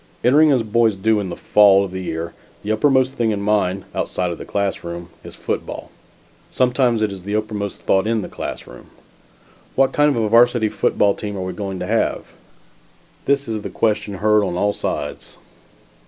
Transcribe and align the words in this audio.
Entering 0.23 0.51
as 0.51 0.63
boys 0.63 0.95
do, 0.95 1.19
in 1.19 1.29
the 1.29 1.35
fall 1.35 1.85
of 1.85 1.91
the 1.91 2.01
year, 2.01 2.33
the 2.63 2.71
uppermost 2.71 3.13
thing 3.13 3.29
in 3.29 3.39
mind, 3.39 3.83
outside 3.93 4.31
of 4.31 4.39
the 4.39 4.45
classroom, 4.45 5.09
is 5.23 5.35
football. 5.35 5.91
Sometimes 6.49 7.03
it 7.03 7.11
is 7.11 7.21
the 7.21 7.35
uppermost 7.35 7.83
thought 7.83 8.07
in 8.07 8.23
the 8.23 8.27
classroom. 8.27 8.87
What 9.75 9.93
kind 9.93 10.09
of 10.09 10.19
a 10.23 10.27
Varsity 10.27 10.69
football 10.69 11.13
team 11.13 11.37
are 11.37 11.41
we 11.45 11.53
going 11.53 11.77
to 11.81 11.85
have? 11.85 12.33
This 13.25 13.47
is 13.47 13.61
the 13.61 13.69
question 13.69 14.15
heard 14.15 14.43
on 14.43 14.57
all 14.57 14.73
sides. 14.73 15.37